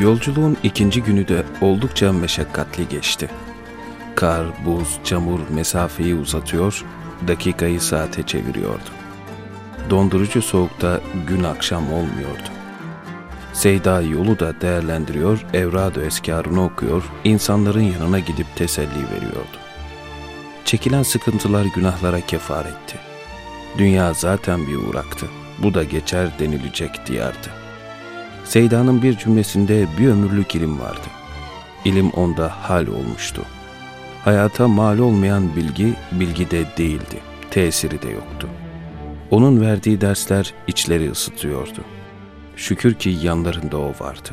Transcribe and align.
Yolculuğun 0.00 0.56
ikinci 0.62 1.02
günü 1.02 1.28
de 1.28 1.44
oldukça 1.60 2.12
meşakkatli 2.12 2.88
geçti. 2.88 3.28
Kar, 4.14 4.46
buz, 4.66 4.98
çamur 5.04 5.40
mesafeyi 5.50 6.14
uzatıyor, 6.14 6.84
dakikayı 7.28 7.80
saate 7.80 8.22
çeviriyordu. 8.22 8.90
Dondurucu 9.90 10.42
soğukta 10.42 11.00
gün 11.26 11.42
akşam 11.44 11.92
olmuyordu. 11.92 12.48
Seyda 13.52 14.02
yolu 14.02 14.38
da 14.38 14.60
değerlendiriyor, 14.60 15.44
evrad-ı 15.54 16.04
eskarını 16.04 16.64
okuyor, 16.64 17.02
insanların 17.24 17.92
yanına 17.92 18.18
gidip 18.18 18.56
teselli 18.56 19.10
veriyordu. 19.10 19.58
Çekilen 20.64 21.02
sıkıntılar 21.02 21.64
günahlara 21.74 22.20
kefaretti. 22.20 22.98
Dünya 23.78 24.14
zaten 24.14 24.66
bir 24.66 24.76
uğraktı. 24.76 25.26
Bu 25.58 25.74
da 25.74 25.84
geçer 25.84 26.28
denilecek 26.38 27.06
diyardı. 27.06 27.48
Seyda'nın 28.50 29.02
bir 29.02 29.18
cümlesinde 29.18 29.86
bir 29.98 30.08
ömürlük 30.08 30.54
ilim 30.54 30.80
vardı. 30.80 31.06
İlim 31.84 32.10
onda 32.10 32.48
hal 32.48 32.86
olmuştu. 32.86 33.42
Hayata 34.24 34.68
mal 34.68 34.98
olmayan 34.98 35.56
bilgi, 35.56 35.94
bilgi 36.12 36.50
de 36.50 36.64
değildi. 36.78 37.20
Tesiri 37.50 38.02
de 38.02 38.08
yoktu. 38.08 38.48
Onun 39.30 39.60
verdiği 39.60 40.00
dersler 40.00 40.54
içleri 40.66 41.10
ısıtıyordu. 41.10 41.84
Şükür 42.56 42.94
ki 42.94 43.16
yanlarında 43.22 43.78
o 43.78 43.92
vardı. 44.00 44.30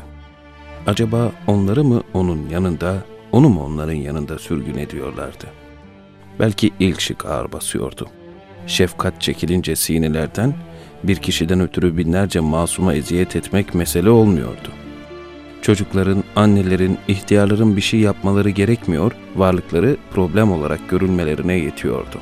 Acaba 0.86 1.32
onları 1.46 1.84
mı 1.84 2.02
onun 2.14 2.48
yanında, 2.48 2.96
onu 3.32 3.48
mu 3.48 3.64
onların 3.64 3.92
yanında 3.92 4.38
sürgün 4.38 4.78
ediyorlardı? 4.78 5.46
Belki 6.40 6.70
ilk 6.80 7.00
şık 7.00 7.26
ağır 7.26 7.52
basıyordu. 7.52 8.08
Şefkat 8.66 9.20
çekilince 9.20 9.76
sinelerden, 9.76 10.54
bir 11.04 11.16
kişiden 11.16 11.60
ötürü 11.60 11.96
binlerce 11.96 12.40
masuma 12.40 12.94
eziyet 12.94 13.36
etmek 13.36 13.74
mesele 13.74 14.10
olmuyordu. 14.10 14.68
Çocukların, 15.62 16.24
annelerin, 16.36 16.98
ihtiyarların 17.08 17.76
bir 17.76 17.80
şey 17.80 18.00
yapmaları 18.00 18.50
gerekmiyor, 18.50 19.12
varlıkları 19.36 19.96
problem 20.10 20.52
olarak 20.52 20.90
görülmelerine 20.90 21.54
yetiyordu. 21.54 22.20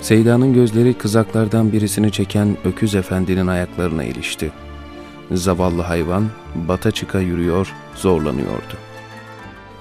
Seyda'nın 0.00 0.54
gözleri 0.54 0.94
kızaklardan 0.94 1.72
birisini 1.72 2.12
çeken 2.12 2.56
öküz 2.64 2.94
efendinin 2.94 3.46
ayaklarına 3.46 4.04
ilişti. 4.04 4.52
Zavallı 5.30 5.82
hayvan 5.82 6.28
bata 6.54 6.90
çıka 6.90 7.20
yürüyor, 7.20 7.74
zorlanıyordu. 7.94 8.76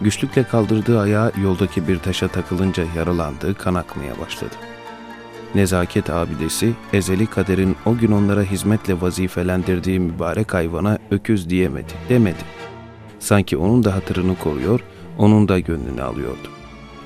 Güçlükle 0.02 0.44
kaldırdığı 0.44 1.00
ayağı 1.00 1.32
yoldaki 1.44 1.88
bir 1.88 2.00
taşa 2.00 2.28
takılınca 2.28 2.84
yaralandı, 2.96 3.56
kan 3.56 3.74
akmaya 3.74 4.20
başladı. 4.20 4.69
Nezaket 5.56 6.10
abidesi, 6.10 6.74
ezeli 6.94 7.28
kaderin 7.28 7.76
o 7.86 7.98
gün 7.98 8.12
onlara 8.12 8.44
hizmetle 8.44 9.02
vazifelendirdiği 9.02 10.00
mübarek 10.00 10.54
hayvana 10.54 10.98
öküz 11.12 11.50
diyemedi, 11.50 11.94
demedi. 12.10 12.44
Sanki 13.20 13.58
onun 13.58 13.84
da 13.84 13.96
hatırını 13.96 14.36
koruyor, 14.36 14.80
onun 15.18 15.48
da 15.48 15.60
gönlünü 15.60 16.02
alıyordu. 16.02 16.48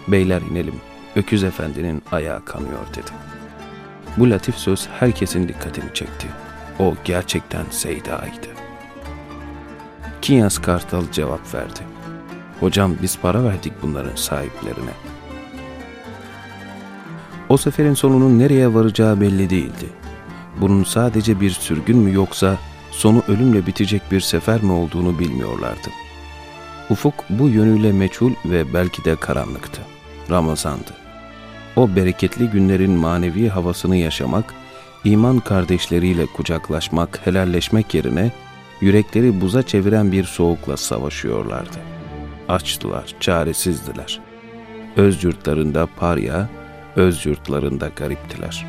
Beyler 0.07 0.41
inelim, 0.51 0.75
öküz 1.15 1.43
efendinin 1.43 2.03
ayağı 2.11 2.45
kanıyor 2.45 2.87
dedi. 2.95 3.11
Bu 4.17 4.29
latif 4.29 4.55
söz 4.55 4.87
herkesin 4.99 5.47
dikkatini 5.47 5.93
çekti. 5.93 6.27
O 6.79 6.93
gerçekten 7.03 7.65
Seyda'ydı. 7.69 8.47
Kinyas 10.21 10.57
Kartal 10.57 11.03
cevap 11.11 11.53
verdi. 11.53 11.79
Hocam 12.59 12.95
biz 13.01 13.19
para 13.19 13.43
verdik 13.43 13.73
bunların 13.81 14.15
sahiplerine. 14.15 15.12
O 17.49 17.57
seferin 17.57 17.93
sonunun 17.93 18.39
nereye 18.39 18.73
varacağı 18.73 19.21
belli 19.21 19.49
değildi. 19.49 19.89
Bunun 20.61 20.83
sadece 20.83 21.41
bir 21.41 21.49
sürgün 21.49 21.97
mü 21.97 22.13
yoksa 22.13 22.57
sonu 22.91 23.23
ölümle 23.27 23.67
bitecek 23.67 24.01
bir 24.11 24.21
sefer 24.21 24.63
mi 24.63 24.71
olduğunu 24.71 25.19
bilmiyorlardı. 25.19 25.89
Ufuk 26.89 27.13
bu 27.29 27.49
yönüyle 27.49 27.91
meçhul 27.91 28.31
ve 28.45 28.73
belki 28.73 29.05
de 29.05 29.15
karanlıktı. 29.15 29.81
Ramazandı. 30.29 30.93
O 31.75 31.95
bereketli 31.95 32.47
günlerin 32.47 32.91
manevi 32.91 33.49
havasını 33.49 33.95
yaşamak, 33.95 34.53
iman 35.03 35.39
kardeşleriyle 35.39 36.25
kucaklaşmak, 36.25 37.19
helalleşmek 37.25 37.93
yerine 37.93 38.31
yürekleri 38.81 39.41
buza 39.41 39.63
çeviren 39.63 40.11
bir 40.11 40.23
soğukla 40.23 40.77
savaşıyorlardı. 40.77 41.77
Açtılar, 42.47 43.15
çaresizdiler. 43.19 44.19
Öz 44.97 45.23
yurtlarında 45.23 45.87
parya, 45.99 46.49
öz 46.95 47.25
yurtlarında 47.25 47.89
gariptiler. 47.95 48.65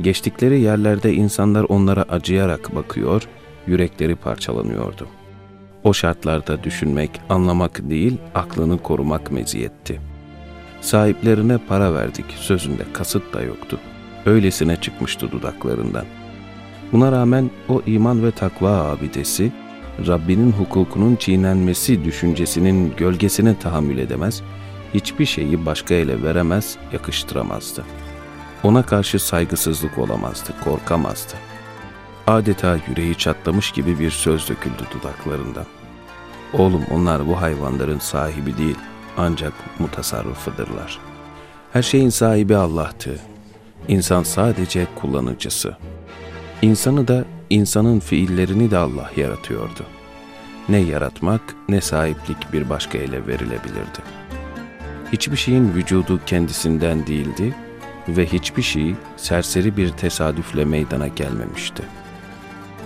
Geçtikleri 0.00 0.60
yerlerde 0.60 1.14
insanlar 1.14 1.66
onlara 1.68 2.02
acıyarak 2.02 2.74
bakıyor, 2.74 3.22
yürekleri 3.66 4.16
parçalanıyordu. 4.16 5.06
O 5.84 5.92
şartlarda 5.92 6.64
düşünmek, 6.64 7.20
anlamak 7.28 7.90
değil, 7.90 8.16
aklını 8.34 8.78
korumak 8.78 9.32
meziyetti. 9.32 10.00
Sahiplerine 10.80 11.58
para 11.68 11.94
verdik, 11.94 12.24
sözünde 12.36 12.82
kasıt 12.92 13.34
da 13.34 13.42
yoktu. 13.42 13.78
Öylesine 14.26 14.76
çıkmıştı 14.76 15.32
dudaklarından. 15.32 16.04
Buna 16.92 17.12
rağmen 17.12 17.50
o 17.68 17.82
iman 17.86 18.24
ve 18.24 18.30
takva 18.30 18.70
abidesi, 18.70 19.52
Rabbinin 20.06 20.52
hukukunun 20.52 21.16
çiğnenmesi 21.16 22.04
düşüncesinin 22.04 22.92
gölgesine 22.96 23.58
tahammül 23.58 23.98
edemez, 23.98 24.42
hiçbir 24.94 25.26
şeyi 25.26 25.66
başka 25.66 25.94
ele 25.94 26.22
veremez, 26.22 26.76
yakıştıramazdı. 26.92 27.84
Ona 28.62 28.82
karşı 28.82 29.18
saygısızlık 29.18 29.98
olamazdı, 29.98 30.52
korkamazdı. 30.64 31.34
Adeta 32.26 32.78
yüreği 32.88 33.14
çatlamış 33.14 33.70
gibi 33.70 33.98
bir 33.98 34.10
söz 34.10 34.48
döküldü 34.48 34.82
dudaklarından. 34.94 35.66
Oğlum 36.52 36.84
onlar 36.90 37.26
bu 37.26 37.40
hayvanların 37.40 37.98
sahibi 37.98 38.58
değil, 38.58 38.78
ancak 39.16 39.52
mutasarrıfıdırlar. 39.78 40.98
Her 41.72 41.82
şeyin 41.82 42.08
sahibi 42.08 42.56
Allah'tı. 42.56 43.18
İnsan 43.88 44.22
sadece 44.22 44.86
kullanıcısı. 45.00 45.76
İnsanı 46.62 47.08
da, 47.08 47.24
insanın 47.50 48.00
fiillerini 48.00 48.70
de 48.70 48.76
Allah 48.76 49.10
yaratıyordu. 49.16 49.84
Ne 50.68 50.78
yaratmak 50.78 51.40
ne 51.68 51.80
sahiplik 51.80 52.52
bir 52.52 52.70
başka 52.70 52.98
ele 52.98 53.26
verilebilirdi.'' 53.26 54.29
Hiçbir 55.12 55.36
şeyin 55.36 55.74
vücudu 55.74 56.20
kendisinden 56.26 57.06
değildi 57.06 57.54
ve 58.08 58.26
hiçbir 58.26 58.62
şey 58.62 58.94
serseri 59.16 59.76
bir 59.76 59.88
tesadüfle 59.88 60.64
meydana 60.64 61.08
gelmemişti. 61.08 61.82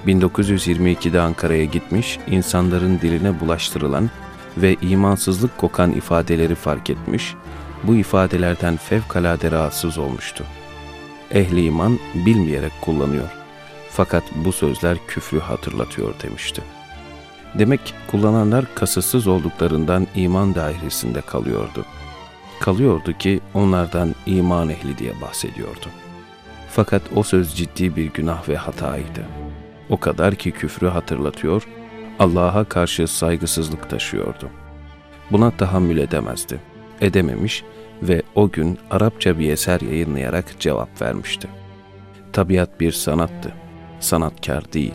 1922'de 0.06 1.20
Ankara'ya 1.20 1.64
gitmiş, 1.64 2.18
insanların 2.26 3.00
diline 3.00 3.40
bulaştırılan 3.40 4.10
ve 4.56 4.76
imansızlık 4.82 5.58
kokan 5.58 5.92
ifadeleri 5.92 6.54
fark 6.54 6.90
etmiş, 6.90 7.34
bu 7.82 7.94
ifadelerden 7.94 8.76
fevkalade 8.76 9.50
rahatsız 9.50 9.98
olmuştu. 9.98 10.44
Ehli 11.30 11.64
iman 11.64 11.98
bilmeyerek 12.14 12.72
kullanıyor. 12.80 13.28
Fakat 13.90 14.24
bu 14.34 14.52
sözler 14.52 14.98
küfrü 15.08 15.40
hatırlatıyor 15.40 16.14
demişti. 16.22 16.62
Demek 17.58 17.94
kullananlar 18.10 18.64
kasıtsız 18.74 19.26
olduklarından 19.26 20.06
iman 20.14 20.54
dairesinde 20.54 21.20
kalıyordu.'' 21.20 22.03
Kalıyordu 22.64 23.12
ki 23.18 23.40
onlardan 23.54 24.14
iman 24.26 24.68
ehli 24.68 24.98
diye 24.98 25.20
bahsediyordu. 25.20 25.86
Fakat 26.70 27.02
o 27.16 27.22
söz 27.22 27.54
ciddi 27.54 27.96
bir 27.96 28.04
günah 28.04 28.48
ve 28.48 28.56
hataydı. 28.56 29.24
O 29.90 29.96
kadar 29.96 30.34
ki 30.34 30.52
küfrü 30.52 30.88
hatırlatıyor, 30.88 31.68
Allah'a 32.18 32.64
karşı 32.64 33.08
saygısızlık 33.08 33.90
taşıyordu. 33.90 34.50
Buna 35.30 35.50
tahammül 35.50 35.98
edemezdi. 35.98 36.60
Edememiş 37.00 37.64
ve 38.02 38.22
o 38.34 38.50
gün 38.50 38.78
Arapça 38.90 39.38
bir 39.38 39.52
eser 39.52 39.80
yayınlayarak 39.80 40.60
cevap 40.60 41.02
vermişti. 41.02 41.48
Tabiat 42.32 42.80
bir 42.80 42.92
sanattı, 42.92 43.52
sanatkar 44.00 44.72
değil. 44.72 44.94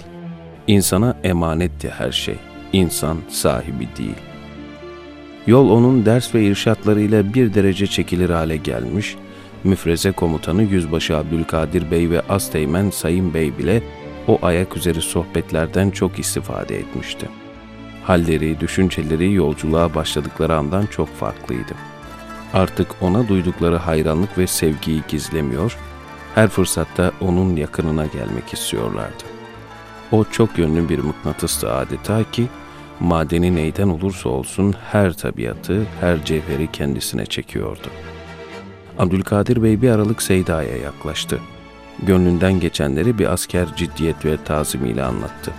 İnsana 0.68 1.18
emanetti 1.24 1.90
her 1.90 2.12
şey, 2.12 2.36
insan 2.74 3.18
sahibi 3.30 3.88
değil. 3.98 4.29
Yol 5.50 5.70
onun 5.70 6.06
ders 6.06 6.36
ve 6.36 6.44
irşatlarıyla 6.44 7.34
bir 7.34 7.54
derece 7.54 7.88
çekilir 7.88 8.30
hale 8.30 8.58
gelmiş, 8.58 9.16
müfreze 9.64 10.12
komutanı 10.12 10.64
Yüzbaşı 10.64 11.18
Abdülkadir 11.18 11.92
Bey 11.92 12.10
ve 12.10 12.22
Asteğmen 12.22 12.90
Sayın 12.90 13.34
Bey 13.34 13.58
bile 13.58 13.84
o 14.28 14.40
ayak 14.42 14.78
üzeri 14.78 15.02
sohbetlerden 15.02 15.90
çok 15.90 16.20
istifade 16.20 16.80
etmişti. 16.80 17.30
Halleri, 18.04 18.60
düşünceleri 18.60 19.34
yolculuğa 19.34 19.96
başladıkları 19.96 20.56
andan 20.56 20.86
çok 20.86 21.16
farklıydı. 21.16 21.74
Artık 22.54 22.88
ona 23.02 23.28
duydukları 23.28 23.78
hayranlık 23.78 24.38
ve 24.38 24.48
sevgiyi 24.48 25.02
gizlemiyor, 25.08 25.78
her 26.36 26.48
fırsatta 26.48 27.12
onun 27.22 27.56
yakınına 27.56 28.06
gelmek 28.06 28.54
istiyorlardı. 28.54 29.24
O 30.12 30.26
çok 30.26 30.58
yönlü 30.58 30.90
bir 30.90 31.00
mıknatıstı 31.00 31.74
adeta 31.74 32.32
ki 32.32 32.48
madeni 33.00 33.56
neyden 33.56 33.88
olursa 33.88 34.30
olsun 34.30 34.76
her 34.92 35.14
tabiatı, 35.14 35.86
her 36.02 36.26
cevheri 36.26 36.72
kendisine 36.72 37.26
çekiyordu. 37.26 37.88
Abdülkadir 39.00 39.64
Bey 39.64 39.82
bir 39.82 39.90
aralık 39.90 40.22
Seyda'ya 40.22 40.78
yaklaştı. 40.78 41.40
Gönlünden 42.04 42.60
geçenleri 42.60 43.20
bir 43.20 43.34
asker 43.34 43.76
ciddiyet 43.76 44.26
ve 44.26 44.38
tazimiyle 44.44 45.04
anlattı. 45.04 45.52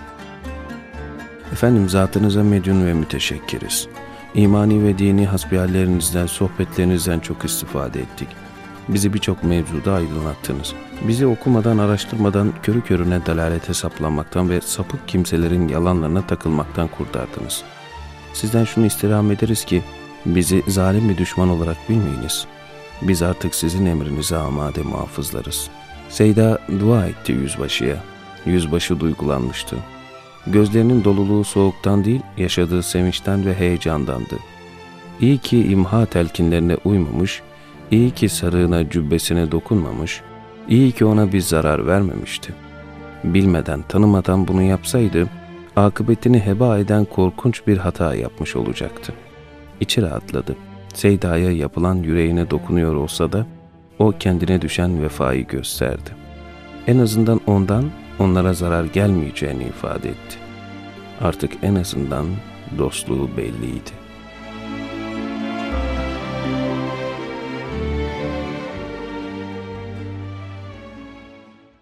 Efendim 1.51 1.89
zatınıza 1.89 2.43
medyun 2.43 2.85
ve 2.85 2.93
müteşekkiriz. 2.93 3.87
İmani 4.35 4.83
ve 4.83 4.97
dini 4.97 5.25
hasbihallerinizden, 5.25 6.25
sohbetlerinizden 6.25 7.19
çok 7.19 7.45
istifade 7.45 7.99
ettik. 8.01 8.27
Bizi 8.93 9.13
birçok 9.13 9.43
mevzuda 9.43 9.93
aydınlattınız. 9.93 10.73
Bizi 11.07 11.27
okumadan, 11.27 11.77
araştırmadan, 11.77 12.53
körü 12.63 12.81
körüne 12.81 13.25
dalalete 13.25 13.73
saplanmaktan 13.73 14.49
ve 14.49 14.61
sapık 14.61 15.07
kimselerin 15.07 15.67
yalanlarına 15.67 16.27
takılmaktan 16.27 16.87
kurtardınız. 16.87 17.63
Sizden 18.33 18.63
şunu 18.63 18.85
istirham 18.85 19.31
ederiz 19.31 19.65
ki, 19.65 19.83
bizi 20.25 20.63
zalim 20.67 21.09
bir 21.09 21.17
düşman 21.17 21.49
olarak 21.49 21.77
bilmeyiniz. 21.89 22.45
Biz 23.01 23.21
artık 23.21 23.55
sizin 23.55 23.85
emrinize 23.85 24.37
amade 24.37 24.81
muhafızlarız. 24.81 25.69
Seyda 26.09 26.59
dua 26.79 27.05
etti 27.05 27.31
yüzbaşıya. 27.31 27.97
Yüzbaşı 28.45 28.99
duygulanmıştı. 28.99 29.77
Gözlerinin 30.47 31.03
doluluğu 31.03 31.43
soğuktan 31.43 32.05
değil, 32.05 32.21
yaşadığı 32.37 32.83
sevinçten 32.83 33.45
ve 33.45 33.53
heyecandandı. 33.53 34.37
İyi 35.21 35.37
ki 35.37 35.63
imha 35.63 36.05
telkinlerine 36.05 36.77
uymamış, 36.85 37.41
iyi 37.91 38.11
ki 38.11 38.29
sarığına 38.29 38.89
cübbesine 38.89 39.51
dokunmamış, 39.51 40.21
iyi 40.69 40.91
ki 40.91 41.05
ona 41.05 41.33
bir 41.33 41.41
zarar 41.41 41.87
vermemişti. 41.87 42.53
Bilmeden, 43.23 43.81
tanımadan 43.81 44.47
bunu 44.47 44.61
yapsaydı, 44.61 45.27
akıbetini 45.75 46.39
heba 46.39 46.79
eden 46.79 47.05
korkunç 47.05 47.67
bir 47.67 47.77
hata 47.77 48.15
yapmış 48.15 48.55
olacaktı. 48.55 49.13
İçi 49.79 50.01
rahatladı. 50.01 50.55
Seyda'ya 50.93 51.51
yapılan 51.51 51.95
yüreğine 51.95 52.49
dokunuyor 52.49 52.95
olsa 52.95 53.31
da, 53.31 53.45
o 53.99 54.13
kendine 54.19 54.61
düşen 54.61 55.03
vefayı 55.03 55.47
gösterdi. 55.47 56.09
En 56.87 56.97
azından 56.99 57.41
ondan 57.47 57.85
onlara 58.19 58.53
zarar 58.53 58.85
gelmeyeceğini 58.85 59.63
ifade 59.63 60.09
etti. 60.09 60.37
Artık 61.21 61.51
en 61.63 61.75
azından 61.75 62.25
dostluğu 62.77 63.29
belliydi. 63.37 63.91